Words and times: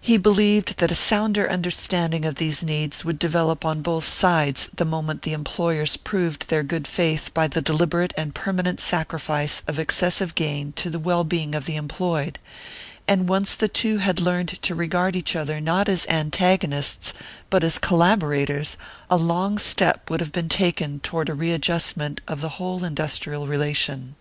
He 0.00 0.18
believed 0.18 0.78
that 0.78 0.92
a 0.92 0.94
sounder 0.94 1.50
understanding 1.50 2.24
of 2.24 2.36
these 2.36 2.62
needs 2.62 3.04
would 3.04 3.18
develop 3.18 3.64
on 3.64 3.82
both 3.82 4.04
sides 4.04 4.68
the 4.76 4.84
moment 4.84 5.22
the 5.22 5.32
employers 5.32 5.96
proved 5.96 6.48
their 6.48 6.62
good 6.62 6.86
faith 6.86 7.34
by 7.34 7.48
the 7.48 7.60
deliberate 7.60 8.14
and 8.16 8.32
permanent 8.32 8.78
sacrifice 8.78 9.64
of 9.66 9.80
excessive 9.80 10.36
gain 10.36 10.74
to 10.74 10.90
the 10.90 11.00
well 11.00 11.24
being 11.24 11.56
of 11.56 11.64
the 11.64 11.74
employed; 11.74 12.38
and 13.08 13.28
once 13.28 13.56
the 13.56 13.66
two 13.66 13.98
had 13.98 14.20
learned 14.20 14.62
to 14.62 14.76
regard 14.76 15.16
each 15.16 15.34
other 15.34 15.60
not 15.60 15.88
as 15.88 16.06
antagonists 16.08 17.12
but 17.50 17.64
as 17.64 17.78
collaborators, 17.80 18.76
a 19.10 19.16
long 19.16 19.58
step 19.58 20.08
would 20.08 20.20
have 20.20 20.30
been 20.30 20.48
taken 20.48 21.00
toward 21.00 21.28
a 21.28 21.34
readjustment 21.34 22.20
of 22.28 22.40
the 22.40 22.50
whole 22.60 22.84
industrial 22.84 23.48
relation. 23.48 24.14